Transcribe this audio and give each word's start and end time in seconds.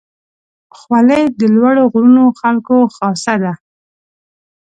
خولۍ 0.77 1.23
د 1.39 1.41
لوړو 1.55 1.83
غرونو 1.91 2.23
خلکو 2.39 2.75
خاصه 2.95 3.35
ده. 3.43 3.53